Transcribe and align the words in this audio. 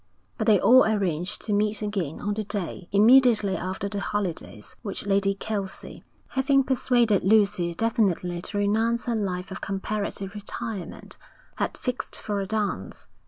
But 0.39 0.47
they 0.47 0.59
all 0.59 0.83
arranged 0.83 1.43
to 1.43 1.53
meet 1.53 1.83
again 1.83 2.19
on 2.21 2.33
the 2.33 2.43
day, 2.43 2.89
immediately 2.91 3.55
after 3.55 3.87
the 3.87 3.99
holidays, 3.99 4.75
which 4.81 5.05
Lady 5.05 5.35
Kelsey, 5.35 6.03
having 6.29 6.63
persuaded 6.63 7.23
Lucy 7.23 7.75
definitely 7.75 8.41
to 8.41 8.57
renounce 8.57 9.05
her 9.05 9.13
life 9.15 9.51
of 9.51 9.61
comparative 9.61 10.33
retirement, 10.33 11.19
had 11.57 11.77
fixed 11.77 12.15
for 12.15 12.39
a 12.39 12.47
dance. 12.47 13.09